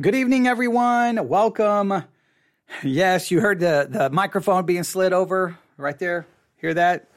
[0.00, 1.26] Good evening, everyone.
[1.26, 2.04] Welcome.
[2.84, 6.24] Yes, you heard the, the microphone being slid over right there.
[6.58, 7.08] Hear that?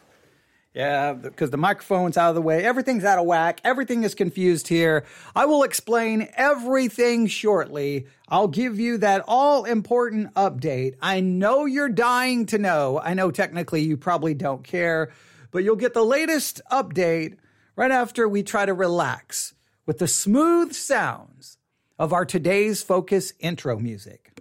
[0.73, 2.65] Yeah, because the microphone's out of the way.
[2.65, 3.62] Everything's out of whack.
[3.63, 5.05] Everything is confused here.
[5.36, 8.07] I will explain everything shortly.
[8.30, 10.95] I'll give you that all important update.
[11.04, 13.00] I know you're dying to know.
[13.00, 15.11] I know technically you probably don't care,
[15.52, 17.38] but you'll get the latest update
[17.75, 19.54] right after we try to relax
[19.86, 21.59] with the smooth sounds
[22.02, 24.41] of our today's focus intro music.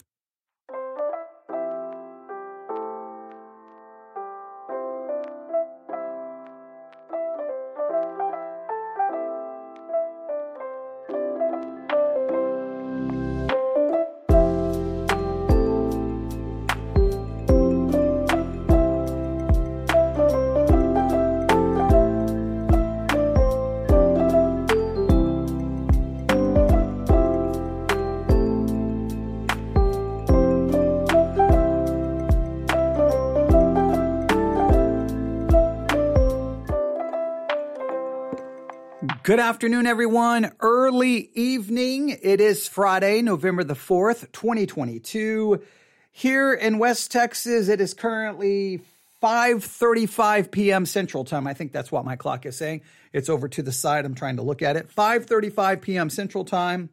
[39.30, 40.50] Good afternoon, everyone.
[40.58, 42.18] Early evening.
[42.20, 45.62] It is Friday, November the 4th, 2022.
[46.10, 48.80] Here in West Texas, it is currently
[49.22, 50.84] 5:35 p.m.
[50.84, 51.46] Central Time.
[51.46, 52.80] I think that's what my clock is saying.
[53.12, 54.04] It's over to the side.
[54.04, 54.90] I'm trying to look at it.
[54.92, 56.10] 5:35 p.m.
[56.10, 56.90] Central Time.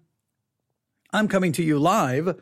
[1.12, 2.40] I'm coming to you live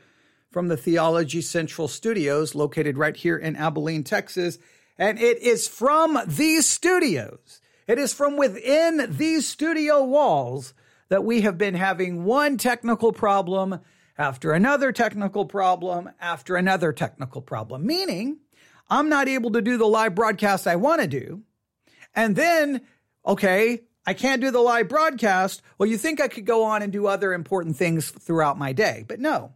[0.52, 4.60] from the Theology Central Studios located right here in Abilene, Texas,
[4.98, 10.73] and it is from these studios it is from within these studio walls
[11.09, 13.80] that we have been having one technical problem
[14.17, 18.38] after another technical problem after another technical problem, meaning
[18.89, 21.44] I'm not able to do the live broadcast I want to do.
[22.16, 22.81] And then,
[23.25, 25.61] okay, I can't do the live broadcast.
[25.77, 29.03] Well, you think I could go on and do other important things throughout my day,
[29.08, 29.53] but no.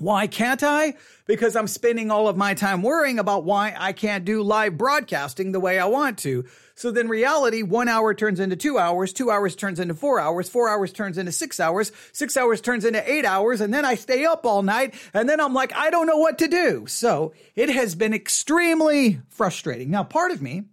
[0.00, 0.94] Why can't I?
[1.26, 5.52] Because I'm spending all of my time worrying about why I can't do live broadcasting
[5.52, 6.46] the way I want to.
[6.74, 10.48] So then reality, one hour turns into two hours, two hours turns into four hours,
[10.48, 13.94] four hours turns into six hours, six hours turns into eight hours, and then I
[13.94, 16.86] stay up all night, and then I'm like, I don't know what to do.
[16.86, 19.90] So it has been extremely frustrating.
[19.90, 20.64] Now, part of me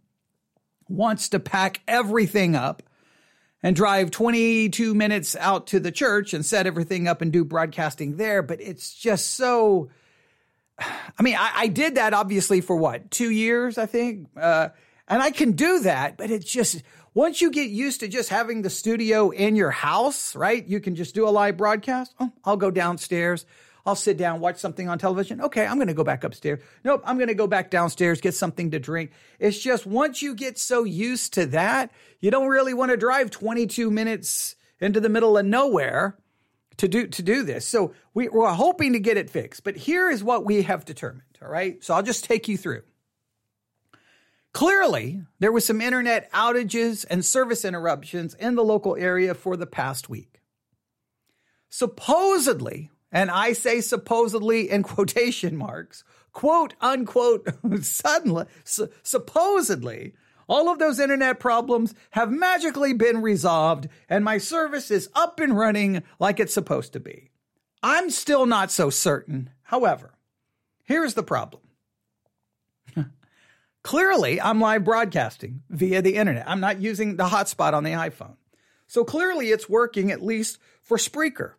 [0.87, 2.81] wants to pack everything up
[3.63, 8.17] and drive 22 minutes out to the church and set everything up and do broadcasting
[8.17, 8.41] there.
[8.41, 9.89] But it's just so.
[10.79, 14.27] I mean, I, I did that obviously for what, two years, I think?
[14.39, 14.69] Uh,
[15.07, 18.61] and I can do that, but it's just, once you get used to just having
[18.61, 20.63] the studio in your house, right?
[20.67, 22.13] You can just do a live broadcast.
[22.19, 23.45] Oh, I'll go downstairs.
[23.87, 25.39] I'll sit down, watch something on television.
[25.39, 26.59] Okay, I'm going to go back upstairs.
[26.83, 29.11] Nope, I'm going to go back downstairs, get something to drink.
[29.39, 33.31] It's just once you get so used to that, you don't really want to drive
[33.31, 36.17] 22 minutes into the middle of nowhere
[36.75, 37.65] to do to do this.
[37.65, 39.63] So we, we're hoping to get it fixed.
[39.63, 41.23] But here is what we have determined.
[41.41, 41.81] All right.
[41.81, 42.83] So I'll just take you through.
[44.51, 49.65] Clearly, there was some internet outages and service interruptions in the local area for the
[49.65, 50.41] past week.
[51.69, 56.03] Supposedly, and I say supposedly in quotation marks,
[56.33, 57.47] quote unquote,
[57.81, 60.13] suddenly, su- supposedly,
[60.47, 65.57] all of those internet problems have magically been resolved and my service is up and
[65.57, 67.29] running like it's supposed to be.
[67.83, 69.49] I'm still not so certain.
[69.63, 70.13] However,
[70.83, 71.63] here's the problem.
[73.83, 76.49] clearly, I'm live broadcasting via the internet.
[76.49, 78.37] I'm not using the hotspot on the iPhone.
[78.87, 81.53] So clearly, it's working at least for Spreaker.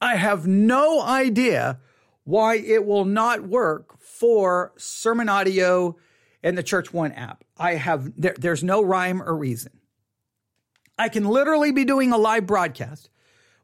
[0.00, 1.80] I have no idea
[2.24, 5.96] why it will not work for Sermon Audio
[6.42, 7.44] and the Church One app.
[7.56, 9.72] I have there, there's no rhyme or reason.
[10.98, 13.08] I can literally be doing a live broadcast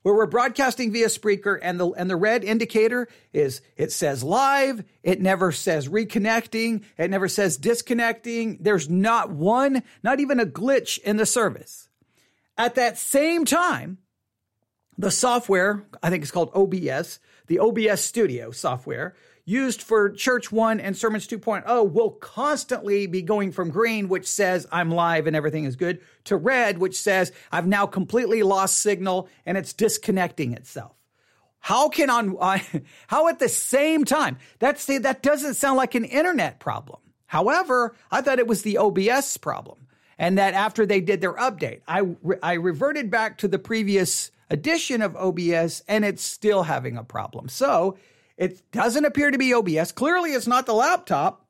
[0.03, 4.85] where we're broadcasting via Spreaker and the and the red indicator is it says live,
[5.03, 8.59] it never says reconnecting, it never says disconnecting.
[8.61, 11.89] There's not one, not even a glitch in the service.
[12.57, 13.99] At that same time,
[14.97, 19.15] the software, I think it's called OBS, the OBS Studio software,
[19.45, 24.67] used for Church 1 and Sermons 2.0 will constantly be going from green, which says
[24.73, 29.29] I'm live and everything is good, to red, which says I've now completely lost signal
[29.45, 30.95] and it's disconnecting itself.
[31.61, 32.59] How can on uh,
[33.07, 37.01] how at the same time that's the, that doesn't sound like an internet problem.
[37.27, 39.84] However, I thought it was the OBS problem,
[40.19, 42.03] and that after they did their update, I
[42.43, 47.49] I reverted back to the previous edition of OBS and it's still having a problem.
[47.49, 47.97] So
[48.37, 49.93] it doesn't appear to be OBS.
[49.93, 51.45] Clearly, it's not the laptop.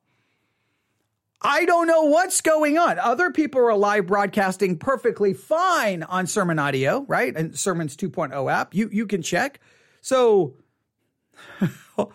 [1.41, 2.97] I don't know what's going on.
[2.97, 7.35] Other people are live broadcasting perfectly fine on Sermon Audio, right?
[7.35, 8.73] And Sermons 2.0 app.
[8.73, 9.59] You you can check.
[10.01, 10.55] So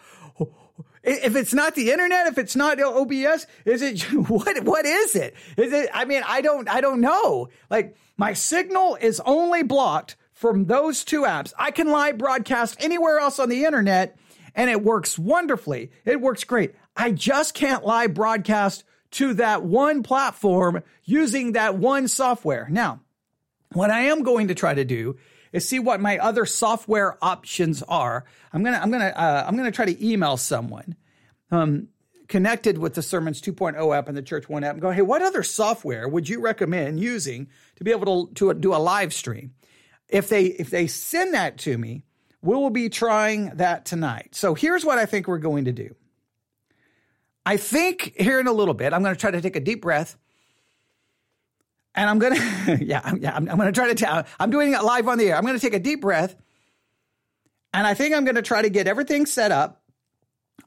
[1.02, 5.34] if it's not the internet, if it's not OBS, is it what what is it?
[5.56, 7.48] Is it I mean, I don't I don't know.
[7.70, 11.52] Like my signal is only blocked from those two apps.
[11.58, 14.16] I can live broadcast anywhere else on the internet
[14.54, 15.90] and it works wonderfully.
[16.04, 16.74] It works great.
[16.96, 22.68] I just can't live broadcast to that one platform using that one software.
[22.70, 23.00] Now,
[23.72, 25.16] what I am going to try to do
[25.52, 28.24] is see what my other software options are.
[28.52, 30.96] I'm gonna I'm gonna uh, I'm gonna try to email someone
[31.50, 31.88] um,
[32.28, 35.22] connected with the Sermons 2.0 app and the Church One app and go, hey, what
[35.22, 39.54] other software would you recommend using to be able to to do a live stream?
[40.08, 42.04] If they if they send that to me,
[42.42, 44.34] we will be trying that tonight.
[44.34, 45.94] So here's what I think we're going to do.
[47.46, 49.82] I think here in a little bit, I'm going to try to take a deep
[49.82, 50.16] breath
[51.94, 52.36] and I'm gonna,
[52.80, 54.26] yeah, yeah, I'm, I'm gonna try to.
[54.38, 55.36] I'm doing it live on the air.
[55.36, 56.36] I'm gonna take a deep breath,
[57.72, 59.82] and I think I'm gonna try to get everything set up.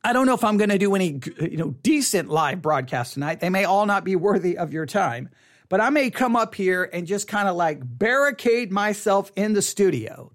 [0.04, 3.40] I don't know if I'm gonna do any, you know, decent live broadcast tonight.
[3.40, 5.30] They may all not be worthy of your time,
[5.70, 9.62] but I may come up here and just kind of like barricade myself in the
[9.62, 10.32] studio.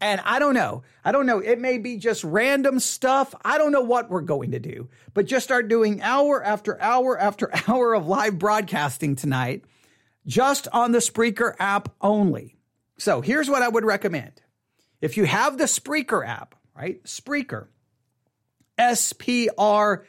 [0.00, 0.82] And I don't know.
[1.04, 1.38] I don't know.
[1.38, 3.34] It may be just random stuff.
[3.44, 7.18] I don't know what we're going to do, but just start doing hour after hour
[7.18, 9.64] after hour of live broadcasting tonight
[10.26, 12.56] just on the Spreaker app only.
[12.98, 14.40] So here's what I would recommend.
[15.00, 17.02] If you have the Spreaker app, right?
[17.04, 17.68] Spreaker,
[18.78, 20.06] S P R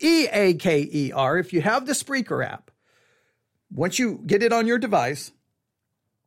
[0.00, 1.38] E A K E R.
[1.38, 2.70] If you have the Spreaker app,
[3.72, 5.32] once you get it on your device,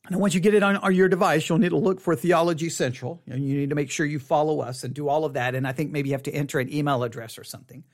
[0.09, 3.21] and once you get it on your device, you'll need to look for Theology Central.
[3.25, 5.55] And you need to make sure you follow us and do all of that.
[5.55, 7.85] And I think maybe you have to enter an email address or something.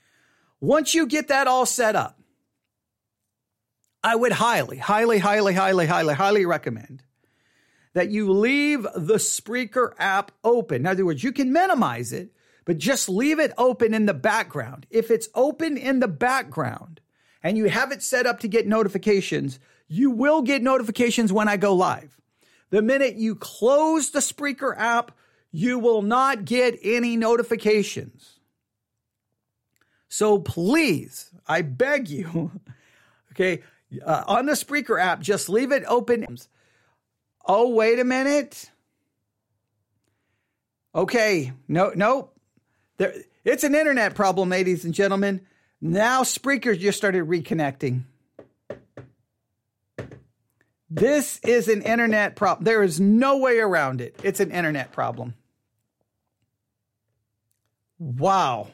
[0.60, 2.19] Once you get that all set up,
[4.02, 7.02] I would highly, highly, highly, highly, highly, highly recommend
[7.92, 10.82] that you leave the Spreaker app open.
[10.82, 12.30] In other words, you can minimize it,
[12.64, 14.86] but just leave it open in the background.
[14.90, 17.00] If it's open in the background
[17.42, 19.58] and you have it set up to get notifications,
[19.88, 22.16] you will get notifications when I go live.
[22.70, 25.12] The minute you close the Spreaker app,
[25.50, 28.38] you will not get any notifications.
[30.08, 32.52] So please, I beg you,
[33.32, 33.62] okay,
[34.04, 36.38] uh, on the Spreaker app, just leave it open.
[37.44, 38.70] Oh, wait a minute.
[40.94, 42.30] Okay, no, no,
[42.96, 43.14] there,
[43.44, 45.40] it's an internet problem, ladies and gentlemen.
[45.80, 48.02] Now Spreaker just started reconnecting.
[50.90, 52.64] This is an internet problem.
[52.64, 54.18] There is no way around it.
[54.24, 55.34] It's an internet problem.
[57.98, 58.68] Wow.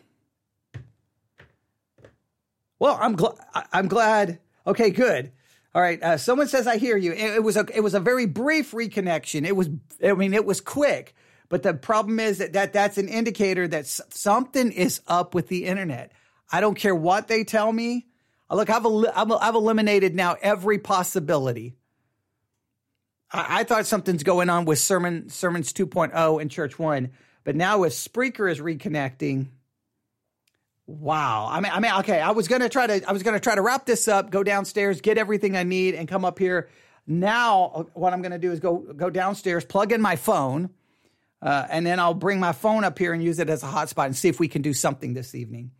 [2.78, 3.36] Well, I'm glad.
[3.72, 5.32] I'm glad Okay, good.
[5.74, 6.02] All right.
[6.02, 7.12] Uh, someone says I hear you.
[7.12, 9.46] It, it, was a it was a very brief reconnection.
[9.46, 9.68] It was
[10.02, 11.14] I mean it was quick,
[11.50, 15.66] but the problem is that, that that's an indicator that something is up with the
[15.66, 16.12] internet.
[16.50, 18.06] I don't care what they tell me.
[18.50, 21.74] Look, I've I've, I've eliminated now every possibility.
[23.30, 27.10] I, I, thought something's going on with sermon sermons 2.0 and Church One,
[27.44, 29.48] but now with Spreaker is reconnecting.
[30.86, 31.48] Wow.
[31.50, 32.20] I mean, I mean, okay.
[32.20, 35.00] I was gonna try to, I was gonna try to wrap this up, go downstairs,
[35.00, 36.68] get everything I need, and come up here.
[37.06, 40.70] Now, what I'm gonna do is go go downstairs, plug in my phone,
[41.42, 44.06] uh, and then I'll bring my phone up here and use it as a hotspot
[44.06, 45.72] and see if we can do something this evening.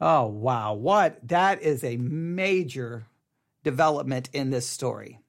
[0.00, 3.06] Oh wow, what that is a major
[3.62, 5.20] development in this story.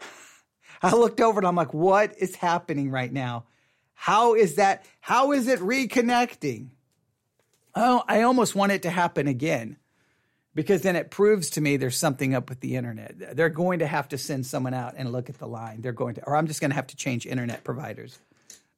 [0.82, 3.46] I looked over and I'm like, what is happening right now?
[3.94, 4.84] How is that?
[5.00, 6.70] How is it reconnecting?
[7.76, 9.76] Oh, I almost want it to happen again
[10.54, 13.36] because then it proves to me there's something up with the internet.
[13.36, 15.82] They're going to have to send someone out and look at the line.
[15.82, 18.18] They're going to, or I'm just going to have to change internet providers.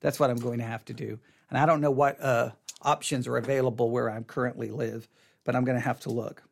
[0.01, 1.21] That's what I'm going to have to do.
[1.49, 2.51] And I don't know what uh,
[2.83, 5.09] options are available where I currently live,
[5.45, 6.43] but I'm going to have to look.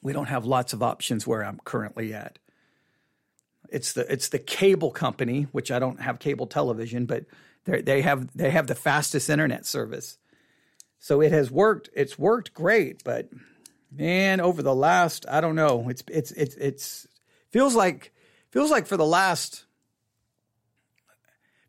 [0.00, 2.38] We don't have lots of options where I'm currently at.
[3.68, 7.24] It's the it's the cable company, which I don't have cable television, but
[7.64, 10.18] they have they have the fastest internet service
[11.02, 11.90] so it has worked.
[11.96, 13.28] It's worked great, but
[13.90, 15.88] man, over the last, I don't know.
[15.88, 17.08] It's it's it's it's
[17.50, 18.14] feels like
[18.50, 19.64] feels like for the last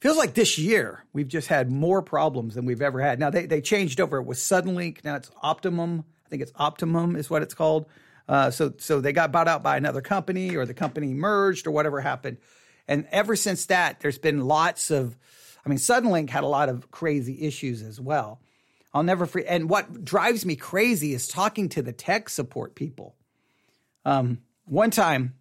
[0.02, 3.20] feels like this year we've just had more problems than we've ever had.
[3.20, 4.18] Now they they changed over.
[4.18, 5.04] It was Suddenlink.
[5.04, 6.06] Now it's Optimum.
[6.28, 7.88] I think it's Optimum is what it's called.
[8.30, 11.72] Uh, so so they got bought out by another company, or the company merged, or
[11.72, 12.38] whatever happened.
[12.88, 15.18] And ever since that, there's been lots of.
[15.66, 18.43] I mean, Suddenlink had a lot of crazy issues as well.
[18.94, 19.50] I'll never forget.
[19.50, 23.16] And what drives me crazy is talking to the tech support people.
[24.06, 25.34] Um, one time,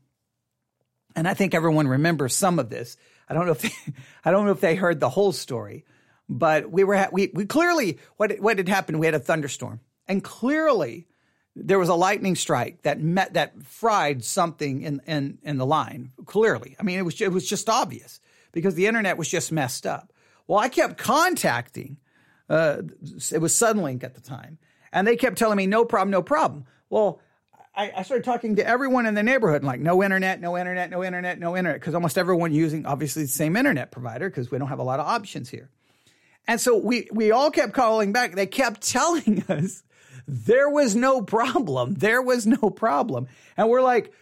[1.14, 2.96] and I think everyone remembers some of this.
[3.28, 3.72] I don't know if they,
[4.24, 5.84] I don't know if they heard the whole story,
[6.28, 9.00] but we were we we clearly what what had happened.
[9.00, 11.06] We had a thunderstorm, and clearly
[11.54, 16.12] there was a lightning strike that met that fried something in in in the line.
[16.24, 18.20] Clearly, I mean it was it was just obvious
[18.52, 20.12] because the internet was just messed up.
[20.46, 21.98] Well, I kept contacting.
[22.52, 22.82] Uh,
[23.32, 24.58] it was Suddenlink at the time,
[24.92, 26.66] and they kept telling me no problem, no problem.
[26.90, 27.20] Well,
[27.74, 30.90] I, I, started talking to everyone in the neighborhood and like no internet, no internet,
[30.90, 34.58] no internet, no internet, because almost everyone using obviously the same internet provider because we
[34.58, 35.70] don't have a lot of options here.
[36.46, 38.32] And so we we all kept calling back.
[38.34, 39.82] They kept telling us
[40.28, 41.94] there was no problem.
[41.94, 43.28] There was no problem.
[43.56, 44.12] And we're like,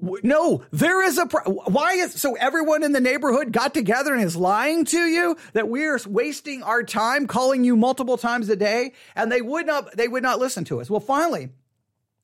[0.00, 4.22] no, there is a pro- why is so everyone in the neighborhood got together and
[4.22, 8.92] is lying to you that we're wasting our time calling you multiple times a day
[9.14, 10.88] and they would not they would not listen to us.
[10.88, 11.50] Well, finally,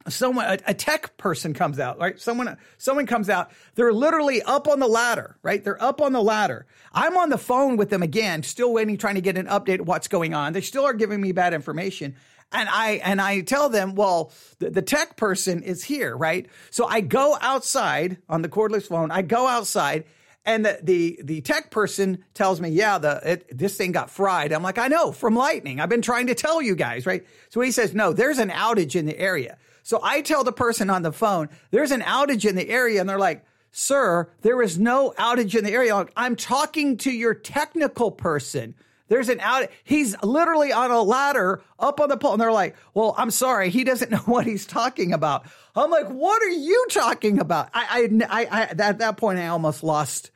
[0.08, 2.18] someone a, a, tech person comes out right?
[2.20, 3.50] Someone someone comes out.
[3.74, 5.62] They're literally up on the ladder right?
[5.62, 6.66] They're up on the ladder.
[6.92, 10.08] I'm on the phone with them again still waiting trying to get an update what's
[10.08, 10.52] going on.
[10.52, 12.16] They still are giving me bad information
[12.52, 16.86] and i and i tell them well the, the tech person is here right so
[16.86, 20.04] i go outside on the cordless phone i go outside
[20.46, 24.52] and the, the, the tech person tells me, yeah, the it, this thing got fried.
[24.52, 25.80] I'm like, I know from lightning.
[25.80, 27.26] I've been trying to tell you guys, right?
[27.48, 29.58] So he says, no, there's an outage in the area.
[29.82, 33.00] So I tell the person on the phone, there's an outage in the area.
[33.00, 36.06] And they're like, sir, there is no outage in the area.
[36.16, 38.76] I'm talking to your technical person.
[39.08, 39.68] There's an out.
[39.84, 42.32] He's literally on a ladder up on the pole.
[42.32, 43.70] And they're like, well, I'm sorry.
[43.70, 45.46] He doesn't know what he's talking about.
[45.74, 47.70] I'm like, what are you talking about?
[47.74, 50.30] I, I, I, I at that point, I almost lost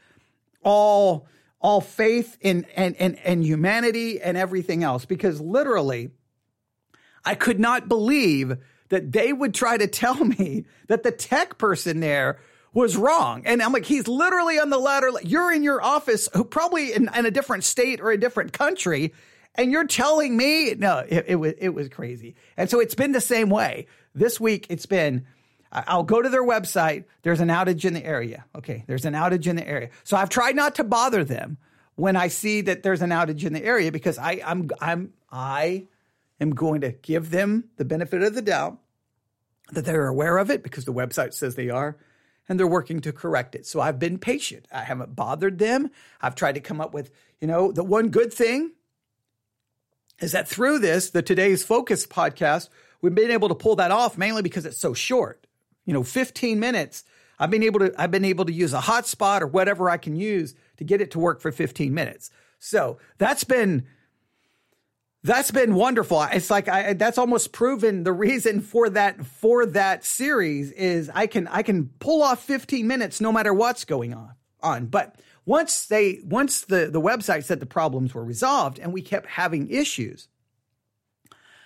[0.62, 1.26] all,
[1.60, 6.10] all faith in, and, and, and humanity and everything else because literally
[7.24, 8.56] I could not believe
[8.90, 12.40] that they would try to tell me that the tech person there
[12.72, 13.42] was wrong.
[13.46, 15.10] And I'm like, he's literally on the ladder.
[15.22, 19.12] You're in your office, who probably in, in, a different state or a different country,
[19.56, 22.36] and you're telling me no, it, it was it was crazy.
[22.56, 23.86] And so it's been the same way.
[24.14, 25.26] This week it's been.
[25.72, 27.04] I'll go to their website.
[27.22, 28.44] There's an outage in the area.
[28.56, 29.90] Okay, there's an outage in the area.
[30.02, 31.58] So I've tried not to bother them
[31.94, 35.86] when I see that there's an outage in the area because I, I'm I'm I
[36.40, 38.78] am going to give them the benefit of the doubt
[39.72, 41.96] that they're aware of it because the website says they are
[42.50, 43.64] and they're working to correct it.
[43.64, 44.66] So I've been patient.
[44.72, 45.88] I haven't bothered them.
[46.20, 48.72] I've tried to come up with, you know, the one good thing
[50.18, 52.68] is that through this, the Today's Focus podcast,
[53.00, 55.46] we've been able to pull that off mainly because it's so short.
[55.84, 57.04] You know, 15 minutes.
[57.38, 60.16] I've been able to I've been able to use a hotspot or whatever I can
[60.16, 62.30] use to get it to work for 15 minutes.
[62.58, 63.86] So that's been
[65.22, 66.22] that's been wonderful.
[66.22, 71.26] It's like I, that's almost proven the reason for that for that series is I
[71.26, 74.86] can I can pull off 15 minutes no matter what's going on on.
[74.86, 79.26] But once they once the the website said the problems were resolved and we kept
[79.26, 80.28] having issues,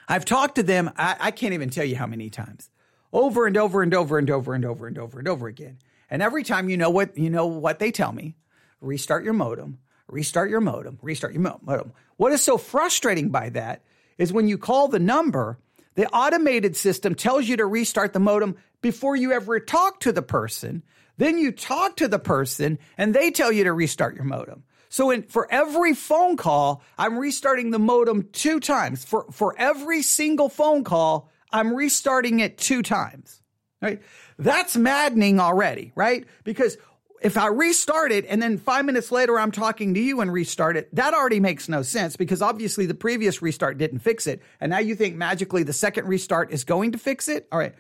[0.09, 0.91] I've talked to them.
[0.97, 2.71] I, I can't even tell you how many times,
[3.13, 5.79] over and over and over and over and over and over and over again.
[6.11, 8.35] And every time you know what you know what they tell me,
[8.81, 11.93] restart your modem, restart your modem, restart your modem.
[12.17, 13.83] What is so frustrating by that
[14.19, 15.59] is when you call the number,
[15.95, 20.23] the automated system tells you to restart the modem before you ever talk to the
[20.23, 20.83] person.
[21.17, 24.65] Then you talk to the person and they tell you to restart your modem.
[24.89, 29.05] So in, for every phone call, I'm restarting the modem two times.
[29.05, 33.41] For, for every single phone call, I'm restarting it two times.
[33.83, 34.03] Right?
[34.39, 36.27] That's maddening already, right?
[36.43, 36.79] Because
[37.25, 40.77] if I restart it and then five minutes later I'm talking to you and restart
[40.77, 44.43] it, that already makes no sense because obviously the previous restart didn't fix it.
[44.61, 47.49] And now you think magically the second restart is going to fix it?
[47.51, 47.75] All right.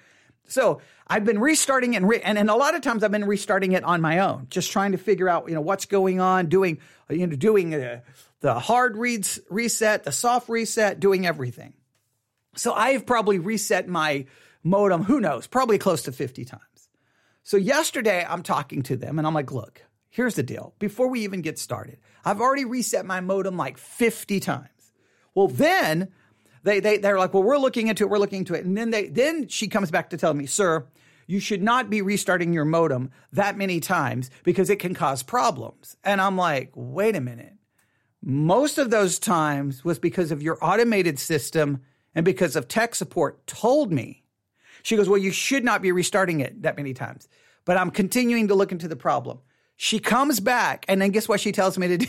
[0.48, 3.72] So I've been restarting and, re- and and a lot of times I've been restarting
[3.72, 6.78] it on my own, just trying to figure out you know what's going on, doing
[7.10, 8.00] you know doing uh,
[8.40, 11.74] the hard reads reset, the soft reset, doing everything.
[12.56, 14.26] So I've probably reset my
[14.62, 16.62] modem, who knows, probably close to 50 times.
[17.44, 20.74] So yesterday I'm talking to them and I'm like, look, here's the deal.
[20.78, 24.92] Before we even get started, I've already reset my modem like 50 times.
[25.34, 26.08] Well, then
[26.62, 28.10] they, they, they're like, well, we're looking into it.
[28.10, 28.64] We're looking into it.
[28.64, 30.86] And then they, then she comes back to tell me, sir,
[31.26, 35.98] you should not be restarting your modem that many times because it can cause problems.
[36.02, 37.52] And I'm like, wait a minute.
[38.22, 41.82] Most of those times was because of your automated system
[42.14, 44.23] and because of tech support told me
[44.84, 47.26] she goes, Well, you should not be restarting it that many times.
[47.64, 49.40] But I'm continuing to look into the problem.
[49.76, 52.06] She comes back, and then guess what she tells me to do?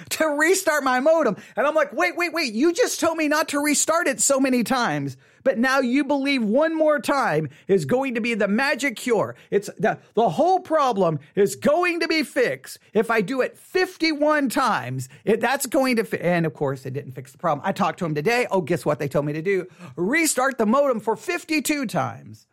[0.10, 1.36] to restart my modem.
[1.56, 2.52] And I'm like, wait, wait, wait.
[2.52, 5.16] You just told me not to restart it so many times.
[5.42, 9.36] But now you believe one more time is going to be the magic cure.
[9.50, 12.78] It's the, the whole problem is going to be fixed.
[12.94, 16.94] If I do it 51 times, it, that's going to, fi- and of course it
[16.94, 17.64] didn't fix the problem.
[17.66, 18.46] I talked to him today.
[18.50, 19.66] Oh, guess what they told me to do?
[19.96, 22.46] Restart the modem for 52 times.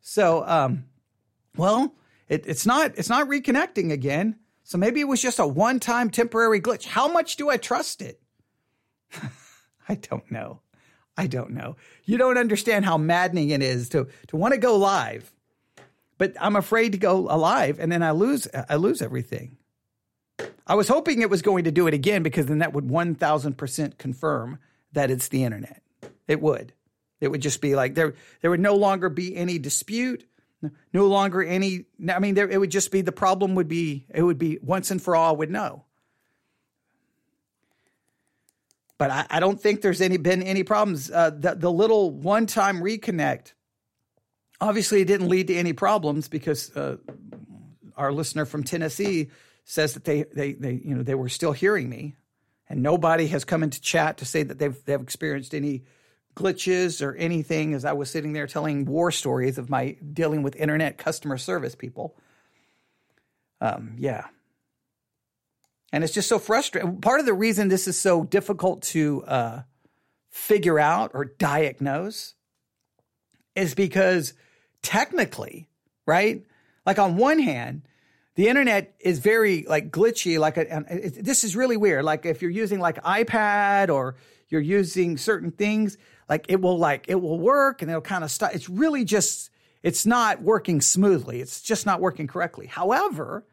[0.00, 0.84] So, um,
[1.56, 1.92] well,
[2.28, 4.36] it, it's not, it's not reconnecting again.
[4.68, 6.84] So maybe it was just a one time temporary glitch.
[6.84, 8.20] How much do I trust it?
[9.88, 10.60] I don't know.
[11.16, 11.76] I don't know.
[12.04, 15.32] You don't understand how maddening it is to, to want to go live,
[16.18, 19.56] but I'm afraid to go alive and then I lose, I lose everything.
[20.66, 23.96] I was hoping it was going to do it again because then that would 1000%
[23.96, 24.58] confirm
[24.92, 25.82] that it's the internet.
[26.26, 26.74] It would.
[27.22, 30.27] It would just be like there, there would no longer be any dispute
[30.92, 34.22] no longer any i mean there, it would just be the problem would be it
[34.22, 35.84] would be once and for all would know.
[38.96, 41.10] But i, I don't think there's any been any problems.
[41.10, 43.52] Uh, the, the little one-time reconnect
[44.60, 46.96] obviously it didn't lead to any problems because uh,
[47.96, 49.30] our listener from tennessee
[49.64, 52.16] says that they, they they you know they were still hearing me
[52.68, 55.84] and nobody has come into chat to say that they've they've experienced any
[56.38, 60.54] glitches or anything as I was sitting there telling war stories of my dealing with
[60.56, 62.16] internet customer service people.
[63.60, 64.26] Um, yeah.
[65.92, 67.00] And it's just so frustrating.
[67.00, 69.62] Part of the reason this is so difficult to uh,
[70.30, 72.34] figure out or diagnose
[73.56, 74.34] is because
[74.82, 75.68] technically,
[76.06, 76.44] right?
[76.86, 77.82] Like on one hand,
[78.36, 80.38] the internet is very like glitchy.
[80.38, 82.04] Like a, it, this is really weird.
[82.04, 84.14] Like if you're using like iPad or
[84.48, 88.30] you're using certain things, like it will like it will work and it'll kind of
[88.30, 88.54] stop.
[88.54, 89.50] It's really just
[89.82, 91.40] it's not working smoothly.
[91.40, 92.66] It's just not working correctly.
[92.66, 93.44] However,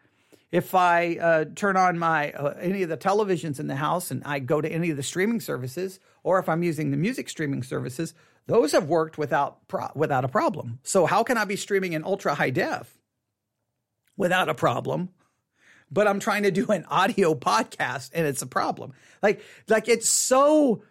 [0.52, 4.24] if I uh, turn on my uh, any of the televisions in the house and
[4.26, 7.64] I go to any of the streaming services, or if I'm using the music streaming
[7.64, 8.14] services,
[8.48, 10.80] those have worked without pro- without a problem.
[10.84, 12.98] So how can I be streaming in ultra high def
[14.18, 15.10] without a problem?
[15.92, 18.94] But I'm trying to do an audio podcast and it's a problem.
[19.22, 20.84] Like like it's so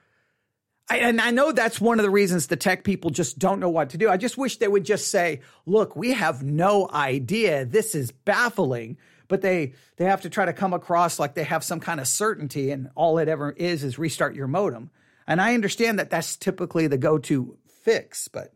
[0.88, 3.70] I, and I know that's one of the reasons the tech people just don't know
[3.70, 4.10] what to do.
[4.10, 7.64] I just wish they would just say, look, we have no idea.
[7.64, 8.98] This is baffling.
[9.26, 12.06] But they, they have to try to come across like they have some kind of
[12.06, 14.90] certainty, and all it ever is is restart your modem.
[15.26, 18.52] And I understand that that's typically the go to fix, but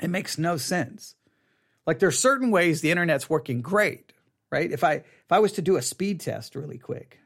[0.00, 1.16] it makes no sense.
[1.84, 4.12] Like there's certain ways the internet's working great,
[4.52, 4.70] right?
[4.70, 7.18] If I if I was to do a speed test really quick,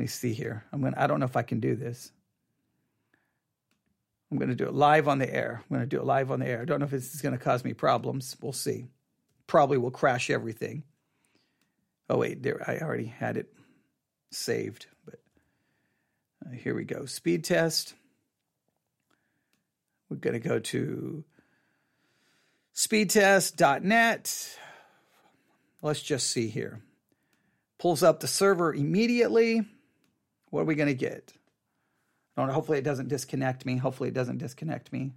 [0.00, 0.64] let me see here.
[0.72, 2.10] I'm to, I don't know if I can do this.
[4.30, 5.62] I'm to do it live on the air.
[5.62, 6.62] I'm to do it live on the air.
[6.62, 8.34] I don't know if this is to cause me problems.
[8.40, 8.86] We'll see.
[9.46, 10.84] Probably will crash everything.
[12.08, 13.52] Oh, wait, there, I already had it
[14.30, 15.20] saved, but
[16.46, 17.04] uh, here we go.
[17.04, 17.92] Speed test.
[20.08, 21.24] We're to go to
[22.74, 24.58] speedtest.net.
[25.82, 26.80] Let's just see here.
[27.78, 29.66] Pulls up the server immediately.
[30.50, 31.32] What are we going to get?
[32.36, 32.50] Don't.
[32.50, 33.76] Hopefully, it doesn't disconnect me.
[33.76, 35.12] Hopefully, it doesn't disconnect me.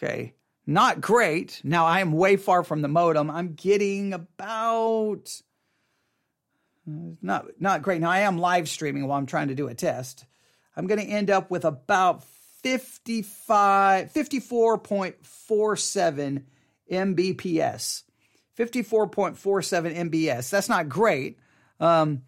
[0.00, 0.34] Okay.
[0.66, 1.60] Not great.
[1.64, 3.30] Now, I am way far from the modem.
[3.30, 5.40] I'm getting about.
[6.86, 8.00] Not, not great.
[8.00, 10.24] Now, I am live streaming while I'm trying to do a test.
[10.76, 12.22] I'm going to end up with about
[12.62, 16.42] 55, 54.47
[16.90, 18.02] Mbps.
[18.58, 20.50] 54.47 MBS.
[20.50, 21.38] That's not great.
[21.78, 22.22] Um,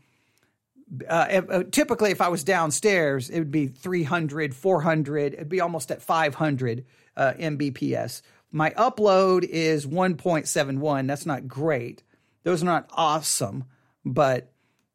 [1.08, 5.34] uh, uh, typically, if I was downstairs, it would be 300, 400.
[5.34, 6.84] It'd be almost at 500
[7.16, 8.22] uh, Mbps.
[8.52, 11.06] My upload is 1.71.
[11.06, 12.02] That's not great.
[12.42, 13.64] Those are not awesome,
[14.04, 14.52] but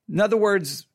[0.09, 0.87] in other words,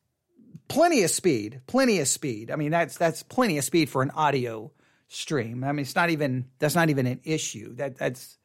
[0.67, 1.61] plenty of speed.
[1.65, 2.51] Plenty of speed.
[2.51, 4.71] I mean, that's that's plenty of speed for an audio
[5.07, 5.63] stream.
[5.63, 7.73] I mean, it's not even that's not even an issue.
[7.75, 8.37] That that's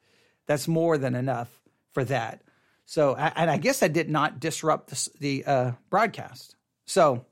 [0.45, 1.49] that's more than enough
[1.91, 2.41] for that.
[2.85, 6.55] So, and I guess I did not disrupt the, the uh, broadcast.
[6.85, 7.25] So,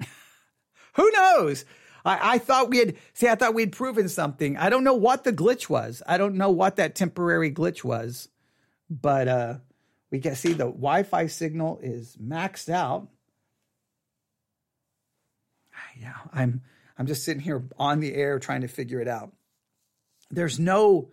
[0.94, 1.64] who knows?
[2.04, 4.56] I, I, thought we had, see, I thought we'd proven something.
[4.56, 6.02] I don't know what the glitch was.
[6.06, 8.28] I don't know what that temporary glitch was,
[8.88, 9.54] but uh,
[10.10, 13.08] we can see the Wi Fi signal is maxed out.
[16.00, 16.62] Yeah, I'm,
[16.96, 19.32] I'm just sitting here on the air trying to figure it out.
[20.30, 21.10] There's no,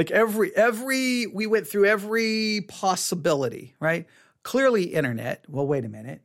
[0.00, 4.06] like every every we went through every possibility, right?
[4.42, 5.44] Clearly internet.
[5.46, 6.22] Well, wait a minute.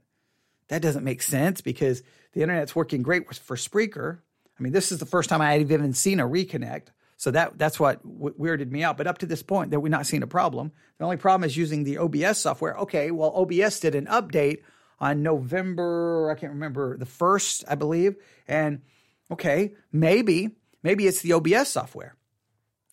[0.70, 4.20] That doesn't make sense because the internet's working great for Spreaker.
[4.58, 6.88] I mean, this is the first time I had even seen a reconnect.
[7.18, 8.96] So that that's what weirded me out.
[8.96, 10.72] But up to this point, that we're not seeing a problem.
[10.98, 12.78] The only problem is using the OBS software.
[12.78, 14.60] Okay, well OBS did an update
[15.00, 18.16] on November, I can't remember the first, I believe,
[18.48, 18.84] and
[19.30, 22.16] okay, maybe maybe it's the OBS software.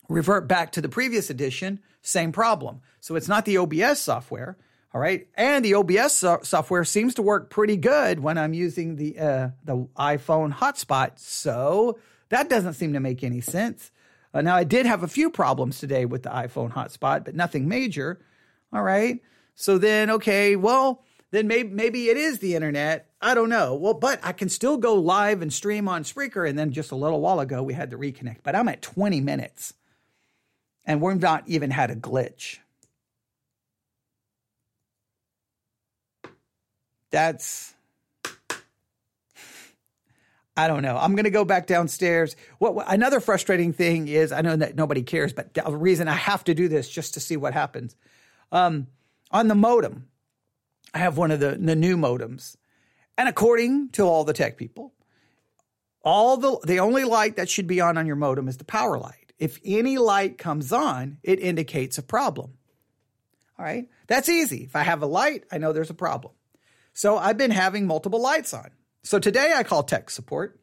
[0.09, 2.81] Revert back to the previous edition, same problem.
[2.99, 4.57] So it's not the OBS software.
[4.93, 8.95] All right, and the OBS so- software seems to work pretty good when I'm using
[8.95, 11.17] the uh, the iPhone hotspot.
[11.17, 11.97] So
[12.29, 13.91] that doesn't seem to make any sense.
[14.35, 17.67] Uh, now I did have a few problems today with the iPhone hotspot, but nothing
[17.67, 18.19] major.
[18.71, 19.19] All right,
[19.55, 23.09] so then okay, well then maybe maybe it is the internet.
[23.19, 23.73] I don't know.
[23.73, 26.47] Well, but I can still go live and stream on Spreaker.
[26.47, 29.19] And then just a little while ago we had to reconnect, but I'm at 20
[29.19, 29.73] minutes,
[30.85, 32.57] and not even had a glitch.
[37.13, 37.75] that's
[40.55, 40.97] I don't know.
[40.97, 42.35] I'm going to go back downstairs.
[42.59, 46.43] What, another frustrating thing is I know that nobody cares, but the reason I have
[46.43, 47.95] to do this just to see what happens.
[48.51, 48.85] Um,
[49.31, 50.09] on the modem,
[50.93, 52.55] I have one of the, the new modems,
[53.17, 54.93] and according to all the tech people,
[56.03, 58.99] all the the only light that should be on on your modem is the power
[58.99, 59.22] light.
[59.43, 62.53] If any light comes on, it indicates a problem.
[63.59, 64.63] All right, that's easy.
[64.63, 66.31] If I have a light, I know there's a problem.
[66.93, 68.69] So I've been having multiple lights on.
[69.03, 70.61] So today I call tech support.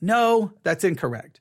[0.00, 1.40] No, that's incorrect.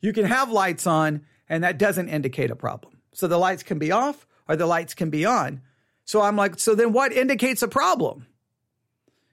[0.00, 3.02] You can have lights on and that doesn't indicate a problem.
[3.12, 5.60] So the lights can be off or the lights can be on.
[6.06, 8.26] So I'm like, so then what indicates a problem?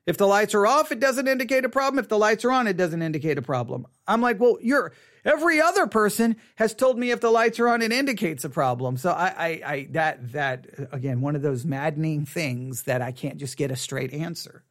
[0.09, 1.99] If the lights are off, it doesn't indicate a problem.
[1.99, 3.85] If the lights are on, it doesn't indicate a problem.
[4.07, 4.91] I'm like, well, you're
[5.23, 8.97] every other person has told me if the lights are on, it indicates a problem.
[8.97, 13.37] So I, I, I that that again, one of those maddening things that I can't
[13.37, 14.63] just get a straight answer.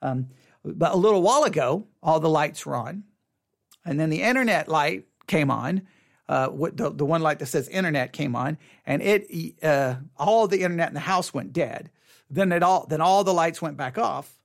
[0.00, 0.28] Um,
[0.64, 3.02] but a little while ago, all the lights were on,
[3.84, 5.88] and then the internet light came on.
[6.28, 9.26] Uh, the, the one light that says internet came on, and it
[9.60, 11.90] uh, all the internet in the house went dead.
[12.30, 14.38] Then it all then all the lights went back off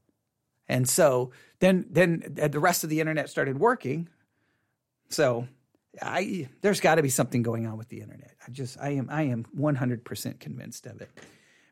[0.69, 4.07] and so then then the rest of the internet started working.
[5.09, 5.47] So
[6.01, 8.35] I there's got to be something going on with the internet.
[8.47, 11.09] I just I am I am 100% convinced of it.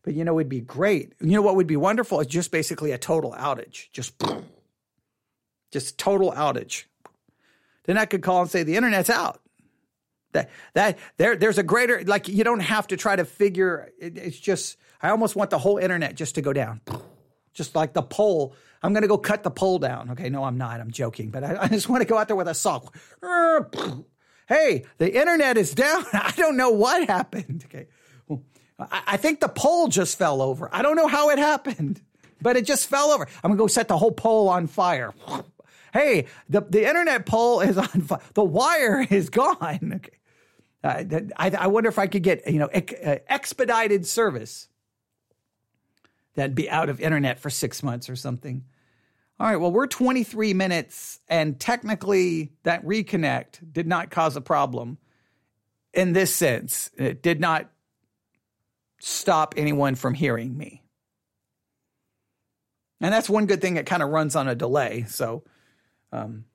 [0.04, 1.14] But you know it'd be great.
[1.22, 3.92] You know what would be wonderful is just basically a total outage.
[3.92, 4.22] Just
[5.72, 6.86] just total outage.
[7.84, 9.42] Then I could call and say the internet's out.
[10.34, 14.18] That that there there's a greater like you don't have to try to figure it,
[14.18, 16.82] it's just I almost want the whole internet just to go down.
[17.54, 20.12] Just like the pole I'm going to go cut the pole down.
[20.12, 20.80] Okay, no, I'm not.
[20.80, 22.82] I'm joking, but I, I just want to go out there with a saw.
[24.48, 26.06] Hey, the internet is down.
[26.14, 27.66] I don't know what happened.
[27.66, 27.88] Okay.
[28.80, 30.70] I, I think the pole just fell over.
[30.72, 32.02] I don't know how it happened,
[32.42, 33.28] but it just fell over.
[33.44, 35.14] I'm going to go set the whole pole on fire.
[35.94, 38.20] Hey, the, the internet pole is on fire.
[38.34, 39.94] The wire is gone.
[39.96, 40.18] Okay.
[40.84, 44.68] Uh, I, I, wonder if I could get, you know, uh, expedited service
[46.38, 48.64] that'd be out of internet for six months or something.
[49.40, 55.00] All right, well, we're 23 minutes, and technically, that reconnect did not cause a problem
[55.94, 56.92] in this sense.
[56.96, 57.70] It did not
[59.00, 60.84] stop anyone from hearing me.
[63.02, 65.06] And that's one good thing, it kind of runs on a delay.
[65.08, 65.44] So,
[66.12, 66.46] um,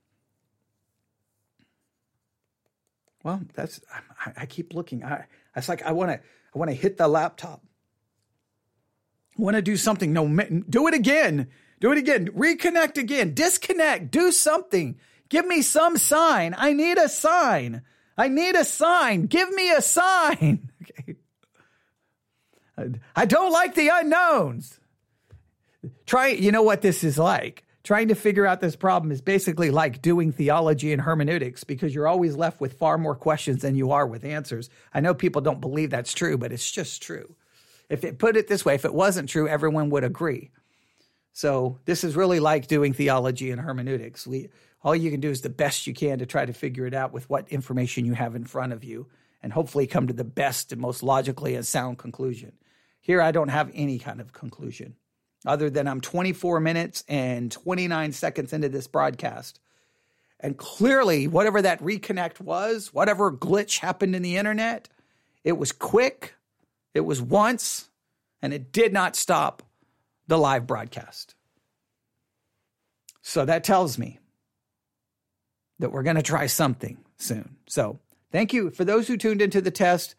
[3.24, 3.80] well, that's,
[4.26, 5.04] I, I keep looking.
[5.04, 6.20] I, it's like I want to,
[6.54, 7.62] I want to hit the laptop.
[9.36, 10.12] Want to do something.
[10.12, 10.26] No,
[10.68, 11.48] do it again.
[11.80, 12.28] Do it again.
[12.28, 13.34] Reconnect again.
[13.34, 14.10] Disconnect.
[14.10, 14.98] Do something.
[15.28, 16.54] Give me some sign.
[16.56, 17.82] I need a sign.
[18.16, 19.26] I need a sign.
[19.26, 20.68] Give me a sign.
[20.82, 21.16] Okay.
[23.14, 24.80] I don't like the unknowns.
[26.06, 27.64] Try, you know what this is like.
[27.84, 32.08] Trying to figure out this problem is basically like doing theology and hermeneutics because you're
[32.08, 34.70] always left with far more questions than you are with answers.
[34.94, 37.34] I know people don't believe that's true, but it's just true.
[37.92, 40.50] If it put it this way, if it wasn't true, everyone would agree.
[41.34, 44.26] So this is really like doing theology and hermeneutics.
[44.26, 44.48] We,
[44.82, 47.12] all you can do is the best you can to try to figure it out
[47.12, 49.08] with what information you have in front of you
[49.42, 52.52] and hopefully come to the best and most logically and sound conclusion.
[53.02, 54.94] Here, I don't have any kind of conclusion
[55.44, 59.60] other than I'm 24 minutes and 29 seconds into this broadcast.
[60.40, 64.88] And clearly, whatever that reconnect was, whatever glitch happened in the internet,
[65.44, 66.36] it was quick,
[66.94, 67.88] it was once,
[68.40, 69.62] and it did not stop
[70.26, 71.34] the live broadcast.
[73.22, 74.18] So that tells me
[75.78, 77.56] that we're going to try something soon.
[77.66, 78.00] So
[78.30, 80.14] thank you for those who tuned into the test.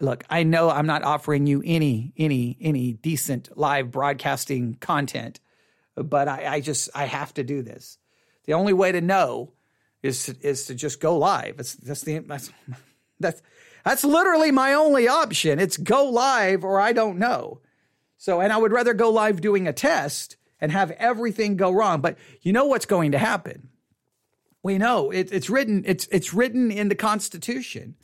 [0.00, 5.40] Look, I know I'm not offering you any any any decent live broadcasting content,
[5.96, 7.98] but I, I just I have to do this.
[8.44, 9.52] The only way to know
[10.02, 11.56] is to, is to just go live.
[11.58, 12.52] It's that's the that's
[13.20, 13.42] that's
[13.84, 15.58] that's literally my only option.
[15.58, 17.60] It's go live or I don't know.
[18.16, 22.00] So, and I would rather go live doing a test and have everything go wrong.
[22.00, 23.68] But you know what's going to happen.
[24.62, 25.84] We know it, it's written.
[25.86, 27.94] It's it's written in the Constitution.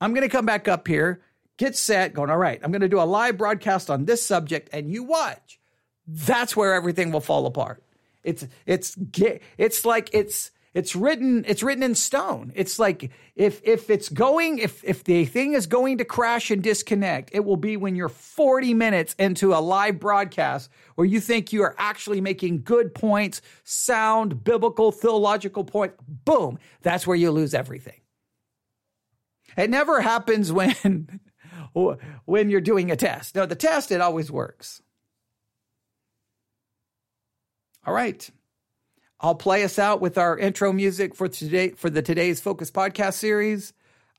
[0.00, 1.20] I'm going to come back up here,
[1.56, 2.30] get set, going.
[2.30, 5.58] All right, I'm going to do a live broadcast on this subject, and you watch.
[6.06, 7.82] That's where everything will fall apart.
[8.22, 8.96] It's it's
[9.58, 12.52] it's like it's it's written it's written in stone.
[12.54, 16.62] It's like if if it's going if if the thing is going to crash and
[16.62, 21.52] disconnect, it will be when you're 40 minutes into a live broadcast where you think
[21.52, 25.94] you are actually making good points, sound, biblical, theological point.
[26.24, 28.00] Boom, that's where you lose everything.
[29.56, 31.20] It never happens when
[32.26, 33.34] when you're doing a test.
[33.34, 34.82] No, the test it always works.
[37.86, 38.28] All right.
[39.20, 43.14] I'll play us out with our intro music for today for the today's Focus podcast
[43.14, 43.72] series.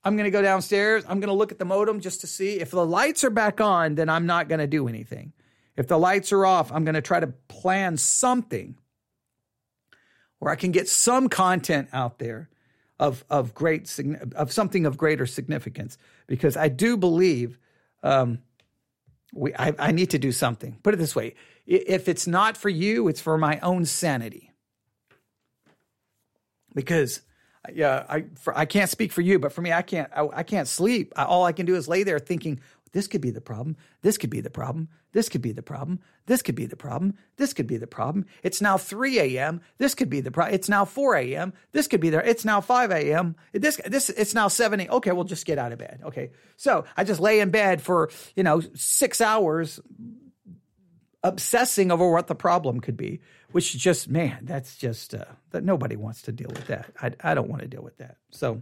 [0.04, 1.06] I'm going to go downstairs.
[1.08, 3.62] I'm going to look at the modem just to see if the lights are back
[3.62, 5.32] on, then I'm not going to do anything.
[5.78, 8.78] If the lights are off, I'm going to try to plan something
[10.40, 12.50] where I can get some content out there
[13.00, 13.98] of of great
[14.36, 17.58] of something of greater significance because I do believe
[18.04, 18.40] um,
[19.34, 20.78] we I, I need to do something.
[20.84, 21.36] Put it this way:
[21.66, 24.49] if it's not for you, it's for my own sanity
[26.73, 27.21] because
[27.73, 30.43] yeah, I for, I can't speak for you, but for me, I can't I, I
[30.43, 31.13] can't sleep.
[31.15, 32.60] I, all I can do is lay there thinking
[32.91, 33.77] this could be the problem.
[34.01, 34.89] This could be the problem.
[35.12, 35.99] This could be the problem.
[36.25, 37.15] This could be the problem.
[37.38, 38.25] This could be the problem.
[38.43, 39.62] It's now 3 a.m.
[39.77, 40.55] This could be the problem.
[40.55, 41.53] It's now 4 a.m.
[41.71, 42.21] This could be there.
[42.21, 43.36] It's now 5 a.m.
[43.53, 44.91] This, this, it's now 7 a.m.
[44.91, 46.01] Okay, we'll just get out of bed.
[46.05, 46.32] Okay.
[46.58, 49.79] So I just lay in bed for, you know, six hours
[51.23, 53.19] obsessing over what the problem could be,
[53.51, 56.91] which is just, man, that's just, uh, that nobody wants to deal with that.
[57.01, 58.17] I, I don't want to deal with that.
[58.32, 58.62] So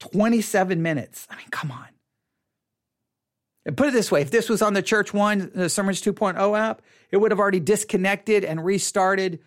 [0.00, 1.26] 27 minutes.
[1.30, 1.88] I mean, come on.
[3.64, 6.58] And put it this way if this was on the Church One, the Sermons 2.0
[6.58, 9.40] app, it would have already disconnected and restarted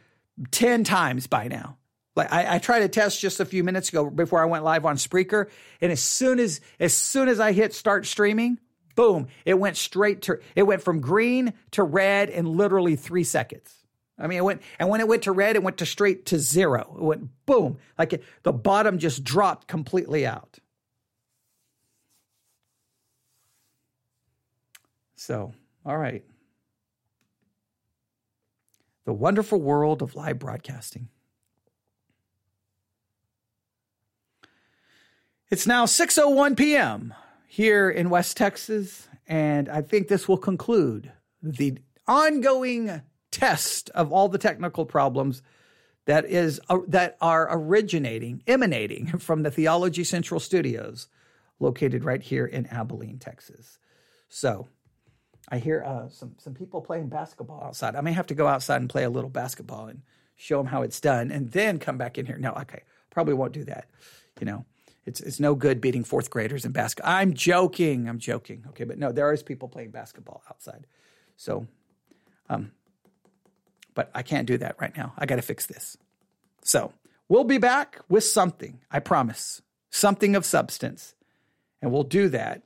[0.51, 1.77] 10 times by now.
[2.15, 4.85] Like I, I, tried to test just a few minutes ago before I went live
[4.85, 8.59] on Spreaker, and as soon as as soon as I hit start streaming,
[8.99, 9.29] Boom.
[9.45, 13.73] It went straight to, it went from green to red in literally three seconds.
[14.17, 16.37] I mean, it went, and when it went to red, it went to straight to
[16.37, 16.97] zero.
[16.99, 20.59] It went boom, like it, the bottom just dropped completely out.
[25.15, 25.53] So,
[25.85, 26.25] all right.
[29.05, 31.07] The wonderful world of live broadcasting.
[35.49, 37.13] It's now 6:01 p.m
[37.51, 39.07] here in West Texas.
[39.27, 45.41] And I think this will conclude the ongoing test of all the technical problems
[46.05, 51.07] that is uh, that are originating, emanating from the Theology Central Studios,
[51.59, 53.79] located right here in Abilene, Texas.
[54.27, 54.67] So,
[55.49, 57.95] I hear uh, some some people playing basketball outside.
[57.95, 60.03] I may have to go outside and play a little basketball and
[60.35, 62.37] show them how it's done, and then come back in here.
[62.37, 63.89] No, okay, probably won't do that.
[64.39, 64.65] You know,
[65.05, 67.11] it's it's no good beating fourth graders in basketball.
[67.11, 68.07] I'm joking.
[68.07, 68.65] I'm joking.
[68.69, 70.85] Okay, but no, there is people playing basketball outside.
[71.37, 71.67] So,
[72.49, 72.71] um,
[73.95, 75.13] but I can't do that right now.
[75.17, 75.97] I got to fix this.
[76.63, 76.93] So
[77.27, 78.79] we'll be back with something.
[78.91, 81.15] I promise, something of substance,
[81.81, 82.63] and we'll do that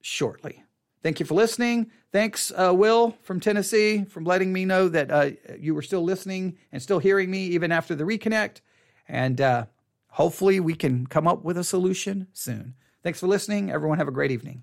[0.00, 0.62] shortly.
[1.02, 1.90] Thank you for listening.
[2.12, 6.58] Thanks, uh, Will from Tennessee, from letting me know that uh, you were still listening
[6.70, 8.60] and still hearing me even after the reconnect.
[9.08, 9.66] And uh,
[10.12, 12.74] hopefully we can come up with a solution soon.
[13.02, 13.70] Thanks for listening.
[13.70, 14.62] Everyone have a great evening.